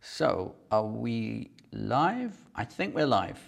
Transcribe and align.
So, 0.00 0.54
are 0.70 0.84
we 0.86 1.50
live? 1.72 2.36
I 2.54 2.64
think 2.64 2.94
we're 2.94 3.06
live. 3.06 3.40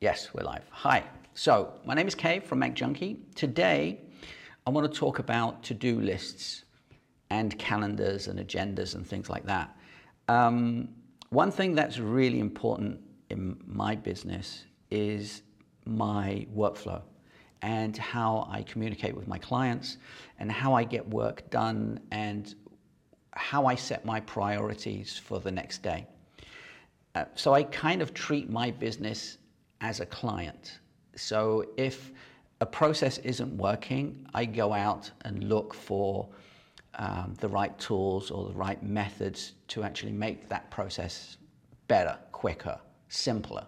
Yes, 0.00 0.28
we're 0.34 0.44
live. 0.44 0.64
Hi. 0.70 1.04
So, 1.34 1.72
my 1.86 1.94
name 1.94 2.06
is 2.06 2.14
Kay 2.14 2.40
from 2.40 2.58
Mac 2.58 2.74
Junkie. 2.74 3.20
Today, 3.34 3.98
I 4.66 4.70
want 4.70 4.92
to 4.92 4.98
talk 4.98 5.18
about 5.20 5.62
to 5.64 5.74
do 5.74 6.00
lists 6.00 6.64
and 7.30 7.58
calendars 7.58 8.28
and 8.28 8.38
agendas 8.38 8.94
and 8.94 9.06
things 9.06 9.30
like 9.30 9.46
that. 9.46 9.74
Um, 10.28 10.90
one 11.30 11.50
thing 11.50 11.74
that's 11.74 11.98
really 11.98 12.40
important 12.40 13.00
in 13.30 13.58
my 13.66 13.94
business 13.96 14.66
is 14.90 15.42
my 15.86 16.46
workflow 16.54 17.00
and 17.62 17.96
how 17.96 18.46
I 18.50 18.62
communicate 18.62 19.16
with 19.16 19.26
my 19.26 19.38
clients 19.38 19.96
and 20.38 20.52
how 20.52 20.74
I 20.74 20.84
get 20.84 21.08
work 21.08 21.48
done 21.50 22.00
and 22.10 22.54
how 23.38 23.66
I 23.66 23.76
set 23.76 24.04
my 24.04 24.20
priorities 24.20 25.16
for 25.16 25.38
the 25.40 25.50
next 25.50 25.82
day. 25.82 26.06
Uh, 27.14 27.24
so 27.34 27.54
I 27.54 27.62
kind 27.62 28.02
of 28.02 28.12
treat 28.12 28.50
my 28.50 28.70
business 28.70 29.38
as 29.80 30.00
a 30.00 30.06
client. 30.06 30.80
So 31.14 31.64
if 31.76 32.12
a 32.60 32.66
process 32.66 33.18
isn't 33.18 33.56
working, 33.56 34.26
I 34.34 34.44
go 34.44 34.72
out 34.72 35.10
and 35.22 35.44
look 35.44 35.72
for 35.72 36.28
um, 36.94 37.34
the 37.38 37.48
right 37.48 37.76
tools 37.78 38.30
or 38.30 38.48
the 38.48 38.54
right 38.54 38.82
methods 38.82 39.52
to 39.68 39.84
actually 39.84 40.12
make 40.12 40.48
that 40.48 40.68
process 40.70 41.36
better, 41.86 42.18
quicker, 42.32 42.78
simpler. 43.08 43.64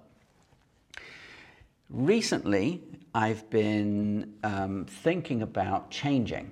Recently, 1.88 2.82
I've 3.14 3.48
been 3.50 4.34
um, 4.44 4.84
thinking 4.84 5.42
about 5.42 5.90
changing 5.90 6.50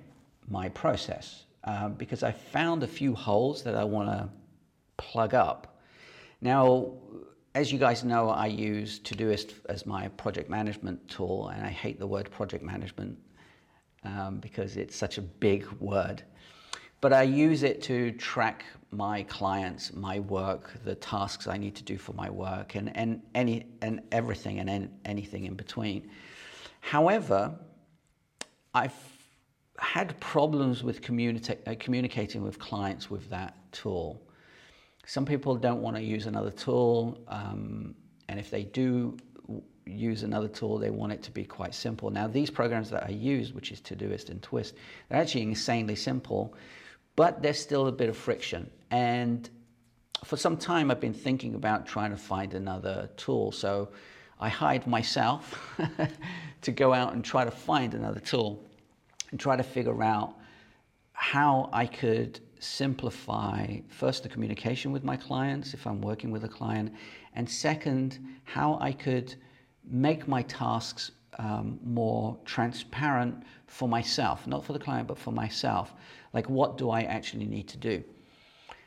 my 0.49 0.69
process 0.69 1.43
uh, 1.63 1.89
because 1.89 2.23
I 2.23 2.31
found 2.31 2.83
a 2.83 2.87
few 2.87 3.13
holes 3.13 3.63
that 3.63 3.75
I 3.75 3.83
want 3.83 4.09
to 4.09 4.29
plug 4.97 5.33
up. 5.33 5.79
Now, 6.41 6.93
as 7.55 7.71
you 7.71 7.79
guys 7.79 8.03
know, 8.03 8.29
I 8.29 8.47
use 8.47 8.99
Todoist 8.99 9.53
as 9.67 9.85
my 9.85 10.07
project 10.09 10.49
management 10.49 11.07
tool, 11.09 11.49
and 11.49 11.65
I 11.65 11.69
hate 11.69 11.99
the 11.99 12.07
word 12.07 12.29
project 12.31 12.63
management 12.63 13.17
um, 14.03 14.39
because 14.39 14.77
it's 14.77 14.95
such 14.95 15.17
a 15.17 15.21
big 15.21 15.65
word. 15.79 16.23
But 17.01 17.13
I 17.13 17.23
use 17.23 17.63
it 17.63 17.81
to 17.83 18.11
track 18.13 18.65
my 18.91 19.23
clients, 19.23 19.93
my 19.93 20.19
work, 20.19 20.73
the 20.83 20.95
tasks 20.95 21.47
I 21.47 21.57
need 21.57 21.75
to 21.75 21.83
do 21.83 21.97
for 21.97 22.13
my 22.13 22.29
work, 22.29 22.75
and, 22.75 22.95
and, 22.95 23.21
any, 23.35 23.65
and 23.81 24.01
everything 24.11 24.59
and 24.59 24.69
any, 24.69 24.89
anything 25.05 25.45
in 25.45 25.55
between. 25.55 26.09
However, 26.81 27.57
I've 28.73 28.93
had 29.81 30.19
problems 30.19 30.83
with 30.83 30.99
uh, 30.99 31.75
communicating 31.79 32.43
with 32.43 32.59
clients 32.59 33.09
with 33.09 33.29
that 33.29 33.55
tool. 33.71 34.21
Some 35.05 35.25
people 35.25 35.55
don't 35.55 35.81
want 35.81 35.95
to 35.95 36.03
use 36.03 36.27
another 36.27 36.51
tool, 36.51 37.17
um, 37.27 37.95
and 38.27 38.39
if 38.39 38.51
they 38.51 38.63
do 38.63 39.17
use 39.85 40.23
another 40.23 40.47
tool, 40.47 40.77
they 40.77 40.91
want 40.91 41.11
it 41.11 41.23
to 41.23 41.31
be 41.31 41.43
quite 41.43 41.73
simple. 41.73 42.11
Now, 42.11 42.27
these 42.27 42.49
programs 42.49 42.89
that 42.91 43.05
I 43.05 43.09
use, 43.09 43.53
which 43.53 43.71
is 43.71 43.81
Todoist 43.81 44.29
and 44.29 44.41
Twist, 44.41 44.75
they're 45.07 45.19
actually 45.19 45.43
insanely 45.43 45.95
simple, 45.95 46.53
but 47.15 47.41
there's 47.41 47.59
still 47.59 47.87
a 47.87 47.91
bit 47.91 48.09
of 48.09 48.15
friction. 48.15 48.69
And 48.91 49.49
for 50.23 50.37
some 50.37 50.57
time, 50.57 50.91
I've 50.91 50.99
been 50.99 51.13
thinking 51.13 51.55
about 51.55 51.87
trying 51.87 52.11
to 52.11 52.17
find 52.17 52.53
another 52.53 53.09
tool. 53.17 53.51
So 53.51 53.89
I 54.39 54.49
hired 54.49 54.85
myself 54.85 55.79
to 56.61 56.71
go 56.71 56.93
out 56.93 57.13
and 57.13 57.25
try 57.25 57.45
to 57.45 57.51
find 57.51 57.93
another 57.95 58.19
tool 58.19 58.68
and 59.31 59.39
try 59.39 59.55
to 59.55 59.63
figure 59.63 60.03
out 60.03 60.35
how 61.13 61.69
I 61.73 61.85
could 61.85 62.39
simplify 62.59 63.77
first 63.87 64.23
the 64.23 64.29
communication 64.29 64.91
with 64.91 65.03
my 65.03 65.17
clients 65.17 65.73
if 65.73 65.85
I'm 65.85 66.01
working 66.01 66.31
with 66.31 66.43
a 66.43 66.47
client, 66.47 66.93
and 67.35 67.49
second, 67.49 68.19
how 68.43 68.77
I 68.81 68.91
could 68.91 69.35
make 69.83 70.27
my 70.27 70.41
tasks 70.43 71.11
um, 71.37 71.79
more 71.83 72.37
transparent 72.45 73.43
for 73.67 73.87
myself, 73.87 74.45
not 74.45 74.65
for 74.65 74.73
the 74.73 74.79
client, 74.79 75.07
but 75.07 75.17
for 75.17 75.31
myself. 75.31 75.93
Like, 76.33 76.49
what 76.49 76.77
do 76.77 76.89
I 76.89 77.01
actually 77.03 77.45
need 77.45 77.67
to 77.69 77.77
do? 77.77 78.03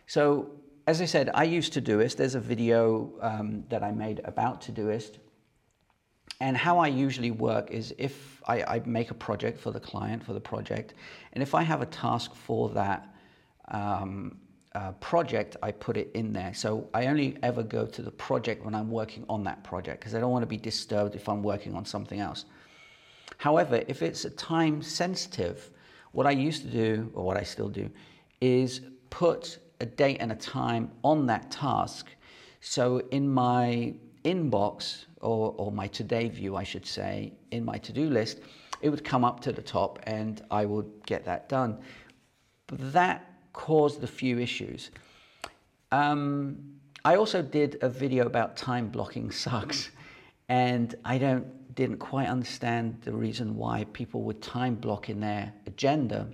So, 0.06 0.50
as 0.87 1.00
I 1.00 1.05
said, 1.05 1.31
I 1.33 1.45
use 1.45 1.71
Todoist. 1.71 2.16
There's 2.16 2.34
a 2.34 2.41
video 2.41 3.12
um, 3.21 3.65
that 3.69 3.83
I 3.83 3.93
made 3.93 4.21
about 4.25 4.61
Todoist. 4.61 5.19
And 6.41 6.56
how 6.56 6.78
I 6.78 6.88
usually 6.88 7.31
work 7.31 7.70
is 7.70 7.94
if 7.98 8.43
I, 8.48 8.62
I, 8.62 8.82
make 8.84 9.10
a 9.10 9.15
project 9.15 9.60
for 9.60 9.70
the 9.70 9.78
client, 9.78 10.25
for 10.25 10.32
the 10.32 10.41
project, 10.41 10.94
and 11.32 11.43
if 11.43 11.54
I 11.54 11.62
have 11.62 11.82
a 11.82 11.87
task 11.87 12.34
for 12.34 12.69
that 12.70 13.15
um, 13.69 14.38
uh, 14.75 14.92
project, 14.92 15.56
I 15.62 15.71
put 15.71 15.97
it 15.97 16.10
in 16.15 16.32
there. 16.32 16.53
So 16.54 16.88
I 16.94 17.06
only 17.06 17.37
ever 17.42 17.62
go 17.62 17.87
to 17.87 18.03
the 18.03 18.10
project 18.10 18.65
when 18.65 18.75
I'm 18.75 18.91
working 18.91 19.25
on 19.28 19.44
that 19.44 19.62
project 19.62 20.00
because 20.00 20.15
I 20.15 20.21
don't 20.21 20.32
want 20.32 20.42
to 20.42 20.48
be 20.48 20.56
disturbed 20.56 21.15
if 21.15 21.28
I'm 21.28 21.42
working 21.42 21.75
on 21.75 21.84
something 21.84 22.21
else. 22.21 22.47
However, 23.38 23.82
if 23.87 24.03
it's 24.03 24.25
a 24.25 24.31
time 24.31 24.82
sensitive, 24.82 25.71
what 26.12 26.26
I 26.26 26.31
used 26.31 26.62
to 26.62 26.69
do, 26.69 27.10
or 27.15 27.25
what 27.25 27.37
I 27.37 27.42
still 27.42 27.69
do, 27.69 27.91
is 28.41 28.81
put 29.10 29.59
a 29.81 29.87
date 29.87 30.19
and 30.21 30.32
a 30.32 30.37
time 30.37 30.91
on 31.03 31.26
that 31.26 31.50
task. 31.50 32.06
So 32.60 33.03
in 33.10 33.28
my 33.28 33.94
inbox, 34.25 35.06
or, 35.21 35.55
or 35.56 35.72
my 35.72 35.87
today 35.88 36.28
view, 36.28 36.56
I 36.56 36.65
should 36.65 36.87
say, 36.87 37.33
in 37.50 37.65
my 37.65 37.78
to 37.78 37.93
do 37.93 38.09
list, 38.10 38.41
it 38.81 38.91
would 38.91 39.05
come 39.05 39.25
up 39.25 39.41
to 39.41 39.53
the 39.53 39.62
top 39.62 40.00
and 40.05 40.43
I 40.50 40.65
would 40.65 40.91
get 41.06 41.25
that 41.25 41.49
done. 41.49 41.78
But 42.66 42.93
that 42.93 43.33
caused 43.53 44.03
a 44.03 44.06
few 44.06 44.38
issues. 44.38 44.91
Um, 45.91 46.59
I 47.05 47.16
also 47.16 47.43
did 47.43 47.78
a 47.83 47.88
video 47.88 48.27
about 48.27 48.56
time 48.56 48.88
blocking 48.88 49.31
sucks, 49.44 49.91
and 50.49 50.94
I 51.04 51.19
don't 51.19 51.75
didn't 51.75 51.99
quite 51.99 52.28
understand 52.28 53.00
the 53.03 53.12
reason 53.12 53.56
why 53.56 53.87
people 53.94 54.22
would 54.22 54.43
time 54.43 54.75
block 54.75 55.09
in 55.09 55.21
their 55.21 55.50
agenda 55.66 56.28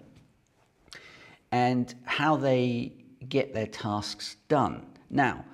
and 1.52 1.94
how 2.04 2.34
they 2.34 2.92
get 3.28 3.54
their 3.54 3.66
tasks 3.66 4.36
done. 4.48 4.84
Now, 5.10 5.44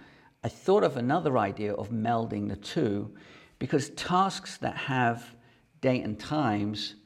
I 0.44 0.48
thought 0.48 0.84
of 0.84 0.98
another 0.98 1.38
idea 1.38 1.72
of 1.72 1.88
melding 1.88 2.50
the 2.50 2.56
two 2.56 3.10
because 3.58 3.88
tasks 3.90 4.58
that 4.58 4.76
have 4.76 5.34
date 5.80 6.04
and 6.04 6.20
times, 6.20 6.96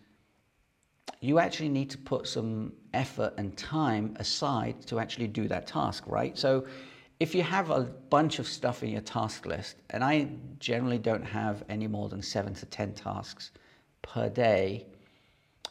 you 1.20 1.38
actually 1.38 1.68
need 1.68 1.88
to 1.90 1.98
put 1.98 2.26
some 2.26 2.72
effort 2.92 3.34
and 3.38 3.56
time 3.56 4.16
aside 4.18 4.82
to 4.88 4.98
actually 4.98 5.28
do 5.28 5.46
that 5.46 5.68
task, 5.68 6.02
right? 6.08 6.36
So 6.36 6.66
if 7.20 7.32
you 7.32 7.44
have 7.44 7.70
a 7.70 7.82
bunch 8.10 8.40
of 8.40 8.48
stuff 8.48 8.82
in 8.82 8.90
your 8.90 9.02
task 9.02 9.46
list, 9.46 9.76
and 9.90 10.02
I 10.02 10.30
generally 10.58 10.98
don't 10.98 11.24
have 11.24 11.62
any 11.68 11.86
more 11.86 12.08
than 12.08 12.22
seven 12.22 12.54
to 12.54 12.66
10 12.66 12.94
tasks 12.94 13.52
per 14.02 14.28
day, 14.28 14.86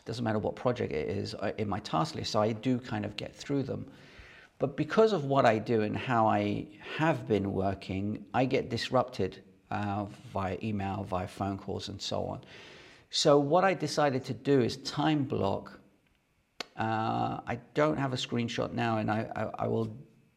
doesn't 0.05 0.23
matter 0.23 0.39
what 0.39 0.55
project 0.55 0.93
it 0.93 1.09
is 1.09 1.35
uh, 1.35 1.51
in 1.57 1.67
my 1.67 1.79
task 1.79 2.15
list, 2.15 2.31
so 2.31 2.41
I 2.41 2.53
do 2.53 2.79
kind 2.79 3.03
of 3.03 3.17
get 3.17 3.35
through 3.35 3.63
them. 3.63 3.91
But 4.59 4.75
because 4.75 5.13
of 5.13 5.25
what 5.25 5.45
I 5.45 5.59
do 5.59 5.81
and 5.81 5.95
how 5.95 6.27
I 6.27 6.65
have 6.97 7.27
been 7.27 7.53
working, 7.53 8.25
I 8.33 8.45
get 8.45 8.69
disrupted 8.69 9.43
uh, 9.69 10.05
via 10.33 10.57
email, 10.63 11.03
via 11.03 11.27
phone 11.27 11.57
calls, 11.57 11.89
and 11.89 12.01
so 12.01 12.23
on. 12.25 12.41
So, 13.09 13.37
what 13.37 13.63
I 13.63 13.73
decided 13.73 14.25
to 14.25 14.33
do 14.33 14.61
is 14.61 14.77
time 14.77 15.23
block. 15.23 15.79
Uh, 16.75 17.39
I 17.47 17.59
don't 17.73 17.97
have 17.97 18.13
a 18.13 18.17
screenshot 18.17 18.73
now, 18.73 18.97
and 18.97 19.11
I, 19.11 19.27
I, 19.35 19.65
I 19.65 19.67
will 19.67 19.95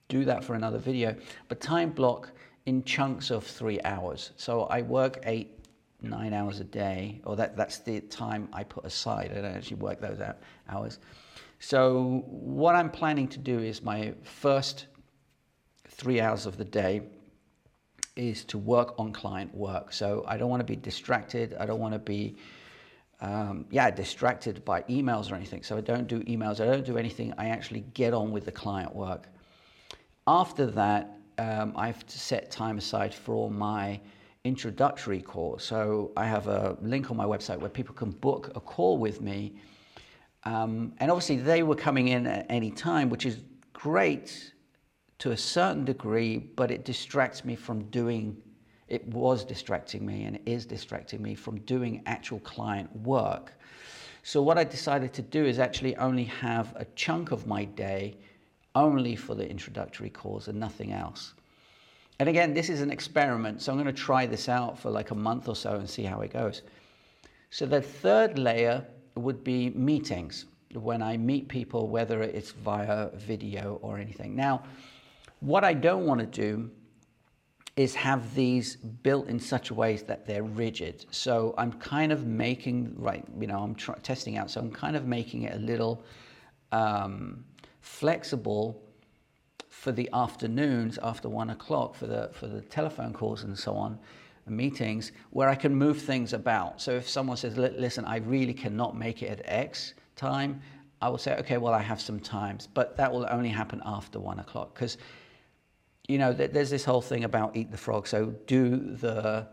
do 0.09 0.25
that 0.25 0.45
for 0.45 0.55
another 0.55 0.79
video, 0.79 1.17
but 1.49 1.61
time 1.61 1.91
block 1.91 2.31
in 2.67 2.85
chunks 2.85 3.31
of 3.31 3.45
three 3.45 3.81
hours. 3.83 4.33
So, 4.37 4.65
I 4.65 4.83
work 4.83 5.21
eight, 5.25 5.59
nine 6.03 6.35
hours 6.35 6.61
a 6.61 6.65
day, 6.65 7.21
or 7.25 7.37
that, 7.37 7.57
that's 7.57 7.79
the 7.79 8.01
time 8.01 8.49
I 8.53 8.65
put 8.65 8.85
aside. 8.85 9.33
I 9.33 9.41
don't 9.41 9.57
actually 9.57 9.79
work 9.79 10.01
those 10.01 10.21
out, 10.21 10.39
hours. 10.69 10.99
So, 11.63 12.25
what 12.27 12.75
I'm 12.75 12.91
planning 12.91 13.29
to 13.29 13.39
do 13.39 13.59
is 13.59 13.83
my 13.83 14.15
first 14.23 14.87
three 15.89 16.19
hours 16.19 16.47
of 16.47 16.57
the 16.57 16.65
day 16.65 17.03
is 18.17 18.45
to 18.47 18.57
work 18.57 18.99
on 18.99 19.13
client 19.13 19.55
work. 19.55 19.93
So, 19.93 20.25
I 20.27 20.39
don't 20.39 20.49
want 20.49 20.61
to 20.61 20.65
be 20.65 20.75
distracted. 20.75 21.55
I 21.61 21.67
don't 21.67 21.79
want 21.79 21.93
to 21.93 21.99
be, 21.99 22.37
um, 23.21 23.67
yeah, 23.71 23.91
distracted 23.91 24.65
by 24.65 24.81
emails 24.85 25.31
or 25.31 25.35
anything. 25.35 25.63
So, 25.63 25.77
I 25.77 25.83
don't 25.83 26.07
do 26.07 26.21
emails. 26.21 26.61
I 26.61 26.65
don't 26.65 26.85
do 26.85 26.97
anything. 26.97 27.35
I 27.37 27.51
actually 27.51 27.85
get 27.93 28.15
on 28.15 28.33
with 28.33 28.47
the 28.47 28.53
client 28.53 28.97
work. 28.97 29.29
After 30.27 30.65
that, 30.65 31.19
um, 31.37 31.75
I 31.77 31.89
have 31.89 32.07
to 32.07 32.19
set 32.19 32.51
time 32.51 32.79
aside 32.79 33.13
for 33.13 33.51
my 33.51 34.01
introductory 34.45 35.21
course. 35.21 35.67
So, 35.67 36.13
I 36.17 36.25
have 36.25 36.47
a 36.47 36.79
link 36.81 37.11
on 37.11 37.19
my 37.19 37.27
website 37.27 37.59
where 37.59 37.69
people 37.69 37.95
can 37.95 38.13
book 38.13 38.51
a 38.55 38.61
call 38.61 38.97
with 38.97 39.21
me 39.21 39.57
um, 40.45 40.95
and 40.99 41.11
obviously, 41.11 41.37
they 41.37 41.63
were 41.63 41.75
coming 41.75 42.09
in 42.09 42.27
at 42.27 42.47
any 42.49 42.71
time, 42.71 43.11
which 43.11 43.27
is 43.27 43.39
great 43.73 44.53
to 45.19 45.33
a 45.33 45.37
certain 45.37 45.85
degree, 45.85 46.39
but 46.39 46.71
it 46.71 46.85
distracts 46.85 47.45
me 47.45 47.55
from 47.55 47.83
doing, 47.91 48.37
it 48.89 49.07
was 49.09 49.45
distracting 49.45 50.05
me 50.07 50.25
and 50.25 50.37
it 50.37 50.43
is 50.47 50.65
distracting 50.65 51.21
me 51.21 51.35
from 51.35 51.59
doing 51.61 52.03
actual 52.07 52.41
client 52.41 52.95
work. 53.01 53.53
So, 54.23 54.41
what 54.41 54.57
I 54.57 54.65
decided 54.65 55.13
to 55.15 55.23
do 55.23 55.45
is 55.45 55.59
actually 55.59 55.95
only 55.97 56.25
have 56.25 56.75
a 56.77 56.87
chunk 56.95 57.33
of 57.33 57.47
my 57.47 57.65
day 57.65 58.17
only 58.75 59.17
for 59.17 59.35
the 59.35 59.49
introductory 59.49 60.11
calls 60.11 60.49
and 60.49 60.59
nothing 60.59 60.93
else. 60.93 61.35
And 62.19 62.29
again, 62.29 62.55
this 62.55 62.69
is 62.69 62.81
an 62.83 62.91
experiment, 62.91 63.63
so 63.63 63.73
I'm 63.73 63.79
going 63.79 63.95
to 63.95 64.03
try 64.03 64.27
this 64.27 64.49
out 64.49 64.79
for 64.79 64.91
like 64.91 65.11
a 65.11 65.15
month 65.15 65.49
or 65.49 65.57
so 65.57 65.77
and 65.77 65.89
see 65.89 66.03
how 66.03 66.21
it 66.21 66.33
goes. 66.33 66.63
So 67.51 67.67
the 67.67 67.81
third 67.81 68.39
layer 68.39 68.87
would 69.21 69.45
be 69.45 69.71
meetings 69.71 70.47
when 70.75 71.03
I 71.03 71.17
meet 71.17 71.49
people, 71.49 71.89
whether 71.89 72.23
it's 72.23 72.53
via 72.53 73.11
video 73.15 73.79
or 73.83 73.99
anything. 73.99 74.37
Now, 74.37 74.63
what 75.41 75.65
I 75.65 75.73
don't 75.73 76.07
want 76.07 76.21
to 76.21 76.27
do 76.27 76.71
is 77.77 77.95
have 77.95 78.35
these 78.35 78.77
built 78.77 79.29
in 79.29 79.41
such 79.41 79.71
a 79.71 79.75
ways 79.75 80.03
that 80.03 80.27
they're 80.27 80.43
rigid. 80.43 81.07
So 81.11 81.55
I'm 81.57 81.73
kind 81.73 82.13
of 82.13 82.27
making, 82.27 82.95
right, 82.97 83.25
you 83.39 83.47
know, 83.47 83.59
I'm 83.59 83.75
testing 84.03 84.37
out, 84.37 84.51
so 84.51 84.61
I'm 84.61 84.71
kind 84.71 84.97
of 84.97 85.07
making 85.07 85.45
it 85.45 85.55
a 85.55 85.59
little 85.59 86.05
um, 86.73 87.45
flexible 87.81 88.83
for 89.69 89.93
the 89.93 90.11
afternoons 90.13 90.99
after 91.03 91.29
one 91.29 91.51
o'clock 91.51 91.95
for 91.95 92.07
the, 92.07 92.31
for 92.35 92.49
the 92.49 92.61
telephone 92.63 93.13
calls 93.15 93.45
and 93.45 93.59
so 93.59 93.73
on 93.73 93.99
meetings 94.51 95.13
where 95.31 95.49
I 95.49 95.55
can 95.55 95.75
move 95.75 96.03
things 96.03 96.33
about. 96.33 96.81
So 96.81 96.93
if 96.93 97.09
someone 97.09 97.37
says, 97.37 97.57
listen, 97.57 98.05
I 98.05 98.19
really 98.19 98.55
cannot 98.55 98.97
make 98.97 99.23
it 99.23 99.31
at 99.31 99.43
X 99.45 99.95
time, 100.17 100.61
I 101.01 101.09
will 101.09 101.19
say, 101.19 101.35
okay, 101.37 101.57
well, 101.57 101.73
I 101.73 101.81
have 101.81 102.01
some 102.01 102.21
times, 102.21 102.69
but 102.75 102.97
that 102.99 103.11
will 103.11 103.27
only 103.31 103.49
happen 103.49 103.81
after 103.85 104.21
one 104.21 104.39
o'clock 104.39 104.75
because 104.75 104.99
you 106.11 106.19
know, 106.19 106.33
there's 106.33 106.71
this 106.71 106.85
whole 106.85 107.01
thing 107.01 107.23
about 107.23 107.57
eat 107.57 107.71
the 107.71 107.77
frog. 107.77 108.09
So 108.09 108.35
do 108.49 108.97
the 108.97 109.47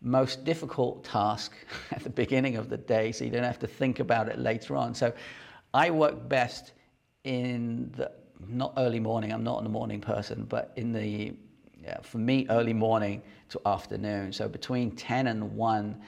most 0.00 0.44
difficult 0.44 1.04
task 1.04 1.52
at 1.92 2.02
the 2.02 2.10
beginning 2.10 2.56
of 2.56 2.68
the 2.68 2.76
day 2.76 3.12
so 3.12 3.24
you 3.24 3.30
don't 3.30 3.44
have 3.44 3.60
to 3.60 3.68
think 3.68 4.00
about 4.00 4.28
it 4.28 4.38
later 4.38 4.76
on. 4.76 4.96
So 4.96 5.12
I 5.72 5.90
work 5.90 6.28
best 6.28 6.72
in 7.22 7.92
the 7.96 8.10
not 8.48 8.74
early 8.76 8.98
morning. 8.98 9.32
I'm 9.32 9.44
not 9.44 9.64
a 9.64 9.68
morning 9.68 10.00
person, 10.00 10.44
but 10.48 10.72
in 10.74 10.92
the 10.92 11.34
yeah, 11.82 12.00
for 12.02 12.18
me 12.18 12.46
early 12.50 12.72
morning 12.72 13.22
to 13.50 13.60
afternoon. 13.66 14.32
So 14.32 14.48
between 14.48 14.92
10 14.92 15.26
and 15.26 15.54
1 15.54 16.02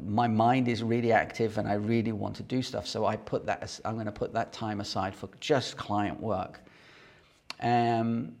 my 0.00 0.26
mind 0.26 0.68
is 0.68 0.82
really 0.82 1.12
active 1.12 1.58
and 1.58 1.68
I 1.68 1.74
really 1.74 2.12
want 2.12 2.36
to 2.36 2.42
do 2.42 2.62
stuff. 2.62 2.86
So 2.86 3.04
I 3.04 3.16
put 3.16 3.44
that 3.46 3.78
I'm 3.84 3.94
going 3.94 4.06
to 4.06 4.12
put 4.12 4.32
that 4.32 4.52
time 4.52 4.80
aside 4.80 5.14
for 5.14 5.28
just 5.40 5.76
client 5.76 6.20
work. 6.20 6.62
Um, 7.60 8.34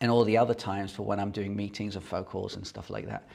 and 0.00 0.10
all 0.10 0.24
the 0.24 0.36
other 0.36 0.54
times 0.54 0.92
for 0.92 1.02
when 1.04 1.20
I'm 1.20 1.30
doing 1.30 1.54
meetings 1.54 1.94
and 1.94 2.04
phone 2.04 2.24
calls 2.24 2.56
and 2.56 2.66
stuff 2.66 2.90
like 2.90 3.06
that. 3.06 3.28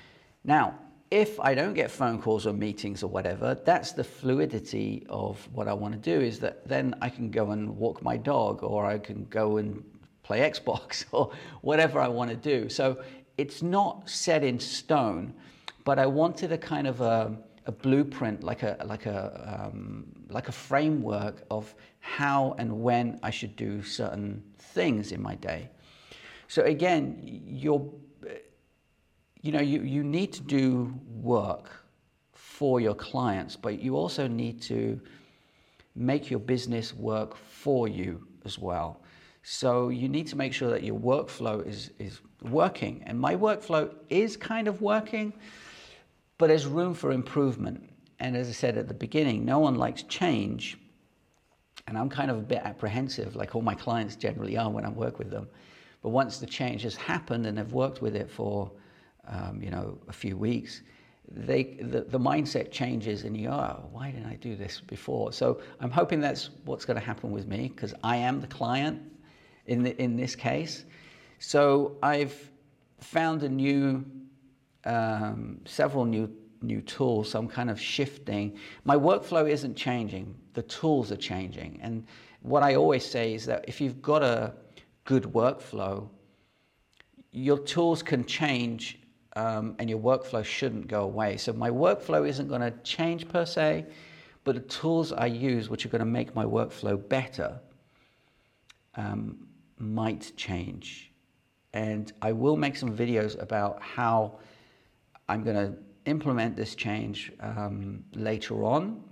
Now, 0.44 0.76
if 1.12 1.40
I 1.40 1.54
don't 1.54 1.74
get 1.74 1.92
phone 1.92 2.20
calls 2.20 2.48
or 2.48 2.54
meetings 2.54 3.04
or 3.04 3.08
whatever, 3.08 3.56
that's 3.64 3.92
the 3.92 4.04
fluidity 4.04 5.06
of 5.08 5.48
what 5.54 5.68
I 5.68 5.74
want 5.74 5.94
to 5.94 6.00
do 6.00 6.20
is 6.20 6.40
that 6.40 6.68
then 6.68 6.96
I 7.02 7.10
can 7.10 7.30
go 7.30 7.52
and 7.52 7.78
walk 7.78 8.02
my 8.02 8.18
dog 8.18 8.64
or 8.64 8.86
I 8.86 8.98
can 8.98 9.26
go 9.26 9.58
and 9.58 9.84
play 10.26 10.40
Xbox 10.40 11.06
or 11.12 11.32
whatever 11.62 12.00
I 12.00 12.08
want 12.08 12.32
to 12.32 12.36
do. 12.36 12.68
So 12.68 13.02
it's 13.38 13.62
not 13.62 14.10
set 14.10 14.44
in 14.44 14.60
stone, 14.60 15.34
but 15.84 16.00
I 16.00 16.08
wanted 16.08 16.52
a 16.52 16.58
kind 16.58 16.88
of 16.88 17.02
a, 17.02 17.38
a 17.68 17.72
blueprint, 17.72 18.44
like 18.44 18.64
a, 18.64 18.78
like, 18.86 19.06
a, 19.06 19.70
um, 19.72 20.06
like 20.30 20.50
a 20.50 20.52
framework 20.52 21.44
of 21.52 21.74
how 22.00 22.56
and 22.58 22.82
when 22.82 23.20
I 23.22 23.30
should 23.30 23.56
do 23.56 23.84
certain 23.84 24.44
things 24.58 25.12
in 25.12 25.22
my 25.22 25.36
day. 25.36 25.70
So 26.48 26.64
again, 26.64 27.20
you're, 27.24 27.88
you 29.42 29.52
know, 29.52 29.62
you, 29.62 29.82
you 29.82 30.04
need 30.04 30.34
to 30.34 30.42
do 30.42 30.94
work 31.08 31.70
for 32.34 32.80
your 32.80 32.96
clients, 32.96 33.56
but 33.56 33.80
you 33.80 33.96
also 33.96 34.28
need 34.28 34.62
to 34.64 35.00
make 35.96 36.32
your 36.32 36.40
business 36.40 36.94
work 36.94 37.36
for 37.36 37.88
you 37.88 38.28
as 38.44 38.58
well. 38.58 39.02
So 39.48 39.90
you 39.90 40.10
need 40.10 40.26
to 40.30 40.36
make 40.36 40.54
sure 40.54 40.72
that 40.72 40.84
your 40.84 40.98
workflow 40.98 41.66
is, 41.66 41.92
is 42.00 42.20
working. 42.42 43.04
And 43.06 43.20
my 43.20 43.36
workflow 43.36 43.94
is 44.10 44.36
kind 44.36 44.68
of 44.68 44.82
working, 44.82 45.34
but 46.40 46.48
there's 46.48 46.66
room 46.66 46.96
for 46.96 47.12
improvement. 47.12 47.88
And 48.20 48.36
as 48.36 48.50
I 48.50 48.54
said 48.54 48.76
at 48.76 48.88
the 48.88 48.96
beginning, 48.96 49.46
no 49.46 49.60
one 49.60 49.76
likes 49.76 50.02
change. 50.02 50.80
And 51.88 51.96
I'm 51.96 52.10
kind 52.10 52.32
of 52.32 52.38
a 52.38 52.42
bit 52.42 52.62
apprehensive, 52.64 53.36
like 53.36 53.56
all 53.56 53.62
my 53.62 53.76
clients 53.76 54.16
generally 54.16 54.58
are 54.58 54.68
when 54.72 54.84
I 54.84 54.90
work 54.90 55.20
with 55.20 55.30
them. 55.30 55.48
But 56.02 56.10
once 56.10 56.40
the 56.40 56.48
change 56.48 56.82
has 56.82 56.96
happened 56.96 57.46
and 57.46 57.56
they've 57.56 57.72
worked 57.72 58.02
with 58.02 58.16
it 58.16 58.32
for, 58.32 58.72
um, 59.28 59.62
you 59.62 59.70
know, 59.70 60.00
a 60.08 60.14
few 60.14 60.38
weeks, 60.38 60.82
they, 61.30 61.78
the, 61.84 62.02
the 62.02 62.20
mindset 62.20 62.72
changes 62.72 63.26
and 63.26 63.38
you, 63.38 63.50
oh, 63.50 63.88
why 63.92 64.10
didn't 64.10 64.26
I 64.26 64.38
do 64.38 64.56
this 64.56 64.82
before? 64.82 65.32
So 65.32 65.62
I'm 65.82 65.92
hoping 65.92 66.20
that's 66.20 66.50
what's 66.64 66.84
going 66.84 67.00
to 67.00 67.06
happen 67.06 67.30
with 67.30 67.46
me 67.46 67.72
because 67.76 67.94
I 68.04 68.16
am 68.16 68.42
the 68.42 68.48
client 68.48 69.04
in, 69.68 69.84
the, 69.84 70.02
in 70.02 70.16
this 70.16 70.36
case. 70.36 70.86
So 71.40 71.98
I've 72.02 72.52
found 73.00 73.44
a 73.44 73.50
new, 73.50 74.06
um, 74.86 75.60
several 75.66 76.06
new 76.06 76.30
new 76.66 76.82
tools. 76.82 77.32
So 77.32 77.40
I'm 77.40 77.48
kind 77.48 77.70
of 77.70 77.80
shifting. 77.80 78.58
My 78.84 78.96
workflow 78.96 79.50
isn't 79.50 79.76
changing. 79.76 80.36
The 80.54 80.64
tools 80.64 81.12
are 81.12 81.18
changing. 81.18 81.80
And 81.82 82.06
what 82.42 82.64
I 82.64 82.76
always 82.76 83.06
say 83.06 83.34
is 83.34 83.46
that 83.46 83.66
if 83.68 83.80
you've 83.80 84.02
got 84.02 84.24
a 84.24 84.54
good 85.04 85.24
workflow, 85.24 86.10
your 87.32 87.60
tools 87.60 88.02
can 88.02 88.26
change 88.26 89.00
um, 89.36 89.76
and 89.80 89.90
your 89.90 90.00
workflow 90.00 90.44
shouldn't 90.44 90.88
go 90.88 91.04
away. 91.04 91.38
So 91.38 91.54
my 91.54 91.70
workflow 91.70 92.28
isn't 92.28 92.48
going 92.48 92.62
to 92.62 92.72
change 92.84 93.28
per 93.28 93.46
se, 93.46 93.86
but 94.44 94.56
the 94.56 94.62
tools 94.62 95.12
I 95.12 95.26
use, 95.26 95.70
which 95.70 95.86
are 95.86 95.90
going 95.90 96.00
to 96.00 96.06
make 96.06 96.34
my 96.36 96.46
workflow 96.46 96.98
better, 97.10 97.60
um, 98.96 99.45
might 99.80 100.32
change. 100.36 101.12
And 101.74 102.12
I 102.22 102.32
will 102.32 102.56
make 102.56 102.76
some 102.78 102.96
videos 102.96 103.42
about 103.42 103.82
how 103.82 104.40
I'm 105.28 105.44
going 105.44 105.56
to 105.56 105.78
implement 106.06 106.56
this 106.56 106.76
change 106.76 107.34
um, 107.40 108.04
later 108.14 108.64
on 108.64 109.04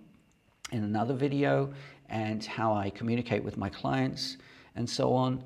in 0.72 0.84
another 0.84 1.14
video 1.14 1.74
and 2.10 2.44
how 2.46 2.74
I 2.74 2.90
communicate 2.90 3.44
with 3.44 3.58
my 3.58 3.70
clients 3.70 4.38
and 4.76 4.90
so 4.90 5.14
on. 5.14 5.44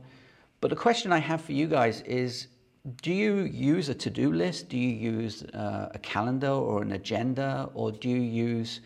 But 0.62 0.70
the 0.70 0.76
question 0.76 1.12
I 1.12 1.20
have 1.20 1.42
for 1.42 1.54
you 1.54 1.68
guys 1.68 2.02
is 2.02 2.48
do 3.02 3.12
you 3.14 3.42
use 3.42 3.90
a 3.90 3.96
to 3.96 4.10
do 4.10 4.32
list? 4.32 4.70
Do 4.70 4.78
you 4.78 4.90
use 4.90 5.44
uh, 5.44 5.90
a 5.94 6.00
calendar 6.00 6.50
or 6.52 6.82
an 6.82 6.94
agenda? 6.94 7.70
Or 7.74 7.92
do 7.92 8.10
you 8.10 8.22
use 8.22 8.80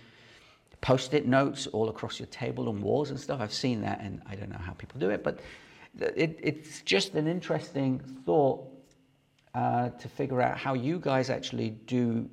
post 0.82 1.14
it 1.14 1.28
notes 1.28 1.68
all 1.68 1.90
across 1.90 2.20
your 2.20 2.28
table 2.28 2.70
and 2.70 2.82
walls 2.82 3.12
and 3.12 3.20
stuff? 3.20 3.40
I've 3.42 3.54
seen 3.54 3.82
that 3.82 4.02
and 4.02 4.22
I 4.28 4.36
don't 4.36 4.50
know 4.50 4.58
how 4.58 4.74
people 4.74 5.00
do 5.00 5.12
it, 5.12 5.24
but 5.24 5.40
it, 6.00 6.40
it's 6.42 6.82
just 6.82 7.16
an 7.16 7.28
interesting 7.28 8.00
thought 8.26 8.68
uh, 9.54 9.90
to 9.90 10.08
figure 10.08 10.42
out 10.42 10.58
how 10.58 10.74
you 10.74 11.00
guys 11.00 11.30
actually 11.30 11.72
do 11.86 12.30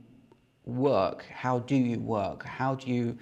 work. 0.64 1.24
How 1.32 1.60
do 1.60 1.74
you 1.74 1.98
work? 1.98 2.44
How 2.44 2.74
do 2.74 2.90
you 2.90 3.18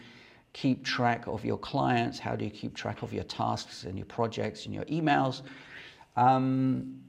keep 0.52 0.85
track 0.85 1.26
of 1.26 1.45
your 1.45 1.59
clients? 1.59 2.19
How 2.19 2.37
do 2.37 2.45
you 2.45 2.50
keep 2.50 2.75
track 2.75 3.02
of 3.02 3.12
your 3.12 3.25
tasks 3.25 3.85
and 3.85 3.97
your 3.97 4.07
projects 4.07 4.66
and 4.66 4.75
your 4.75 4.85
emails? 4.85 5.43
Um, 6.16 7.00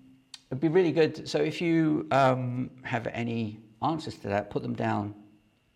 it'd 0.49 0.61
be 0.61 0.67
really 0.67 0.91
good. 0.91 1.27
So 1.27 1.39
if 1.39 1.61
you 1.61 2.07
um, 2.11 2.69
have 2.83 3.07
any 3.07 3.59
answers 3.81 4.15
to 4.19 4.27
that, 4.29 4.49
put 4.49 4.63
them 4.63 4.73
down 4.75 5.13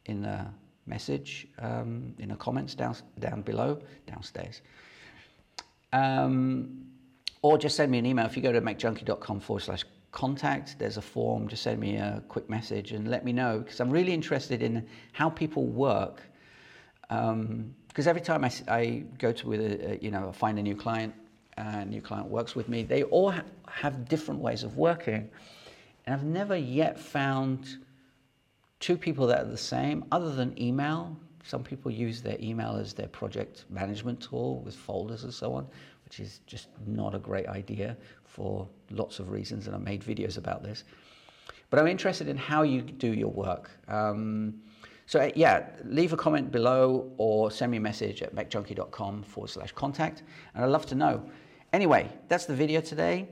in 0.06 0.22
the 0.22 0.46
message, 0.86 1.48
um, 1.60 2.14
in 2.20 2.30
the 2.30 2.36
comments 2.36 2.76
down, 2.76 2.96
down 3.20 3.42
below, 3.42 3.80
downstairs. 4.08 4.62
Um, 5.94 6.91
or 7.42 7.58
just 7.58 7.76
send 7.76 7.92
me 7.92 7.98
an 7.98 8.06
email. 8.06 8.26
If 8.26 8.36
you 8.36 8.44
go 8.44 8.52
to 8.52 8.62
macjunkie.com 8.62 9.40
forward 9.40 9.62
slash 9.62 9.84
contact, 10.12 10.78
there's 10.78 10.98
a 10.98 11.02
form. 11.02 11.48
Just 11.48 11.64
send 11.64 11.80
me 11.80 11.96
a 11.96 12.24
quick 12.28 12.50
message 12.50 12.92
and 12.92 13.10
let 13.10 13.26
me 13.26 13.34
know 13.34 13.60
because 13.60 13.80
I'm 13.80 13.90
really 13.90 14.14
interested 14.14 14.62
in 14.62 14.88
how 15.14 15.30
people 15.30 15.66
work. 15.66 16.22
Because 17.02 17.30
um, 17.30 17.74
every 17.98 18.22
time 18.22 18.46
I, 18.46 18.52
I 18.68 19.04
go 19.18 19.32
to 19.32 19.48
with 19.48 19.62
a, 19.62 20.00
you 20.02 20.12
know 20.12 20.32
find 20.32 20.60
a 20.60 20.62
new 20.62 20.76
client, 20.76 21.14
a 21.58 21.86
new 21.86 22.02
client 22.02 22.28
works 22.28 22.56
with 22.56 22.70
me, 22.70 22.84
they 22.84 23.04
all 23.04 23.32
ha- 23.32 23.44
have 23.68 24.08
different 24.08 24.40
ways 24.40 24.64
of 24.64 24.78
working. 24.78 25.30
And 26.06 26.16
I've 26.16 26.24
never 26.24 26.56
yet 26.56 27.00
found 27.00 27.78
two 28.80 28.98
people 28.98 29.28
that 29.28 29.40
are 29.40 29.50
the 29.50 29.58
same 29.58 30.06
other 30.12 30.34
than 30.34 30.60
email. 30.62 31.16
Some 31.44 31.64
people 31.64 31.92
use 31.92 32.22
their 32.22 32.38
email 32.40 32.76
as 32.76 32.94
their 32.94 33.08
project 33.08 33.66
management 33.70 34.22
tool 34.22 34.62
with 34.62 34.76
folders 34.76 35.24
and 35.24 35.34
so 35.34 35.54
on, 35.54 35.68
which 36.12 36.20
is 36.20 36.42
just 36.46 36.68
not 36.86 37.16
a 37.16 37.20
great 37.20 37.48
idea 37.48 37.96
for 38.26 38.68
lots 38.90 39.20
of 39.20 39.30
reasons, 39.30 39.68
and 39.68 39.74
I 39.74 39.80
made 39.80 40.02
videos 40.04 40.38
about 40.38 40.62
this. 40.62 40.84
But 41.70 41.80
I'm 41.80 41.88
interested 41.88 42.28
in 42.28 42.36
how 42.36 42.64
you 42.64 42.82
do 42.82 43.14
your 43.14 43.32
work. 43.32 43.72
Um, 43.88 44.56
so 45.06 45.32
yeah, 45.38 45.70
leave 45.86 46.12
a 46.12 46.18
comment 46.18 46.52
below 46.52 47.10
or 47.18 47.50
send 47.50 47.72
me 47.72 47.78
a 47.78 47.82
message 47.82 48.22
at 48.22 48.36
macjunkie.com 48.36 49.24
forward 49.24 49.52
slash 49.52 49.72
contact, 49.72 50.24
and 50.54 50.66
I'd 50.66 50.72
love 50.72 50.86
to 50.88 50.96
know. 50.96 51.24
Anyway, 51.72 52.12
that's 52.28 52.46
the 52.46 52.56
video 52.56 52.82
today. 52.82 53.30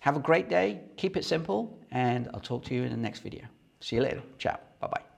Have 0.00 0.16
a 0.16 0.20
great 0.20 0.48
day, 0.48 0.80
keep 0.96 1.18
it 1.18 1.26
simple, 1.26 1.78
and 1.90 2.30
I'll 2.32 2.40
talk 2.40 2.64
to 2.64 2.74
you 2.74 2.84
in 2.84 2.90
the 2.90 2.96
next 2.96 3.20
video. 3.20 3.44
See 3.80 3.96
you 3.96 4.02
later. 4.02 4.22
Ciao. 4.38 4.58
Bye 4.80 4.86
bye. 4.86 5.13